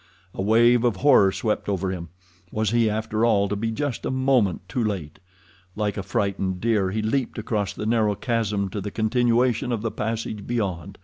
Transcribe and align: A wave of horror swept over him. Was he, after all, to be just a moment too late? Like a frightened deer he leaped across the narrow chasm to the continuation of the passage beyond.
A 0.33 0.41
wave 0.41 0.83
of 0.83 0.95
horror 0.95 1.31
swept 1.31 1.69
over 1.69 1.91
him. 1.91 2.09
Was 2.51 2.71
he, 2.71 2.89
after 2.89 3.23
all, 3.23 3.47
to 3.47 3.55
be 3.55 3.69
just 3.69 4.03
a 4.03 4.09
moment 4.09 4.67
too 4.67 4.83
late? 4.83 5.19
Like 5.75 5.95
a 5.95 6.01
frightened 6.01 6.59
deer 6.59 6.89
he 6.89 7.03
leaped 7.03 7.37
across 7.37 7.73
the 7.73 7.85
narrow 7.85 8.15
chasm 8.15 8.67
to 8.69 8.81
the 8.81 8.89
continuation 8.89 9.71
of 9.71 9.83
the 9.83 9.91
passage 9.91 10.47
beyond. 10.47 10.97